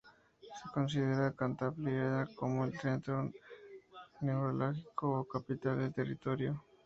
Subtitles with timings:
[0.57, 3.31] Se considera a Cantalapiedra como el centro
[4.21, 6.59] neurálgico o capital del territorio.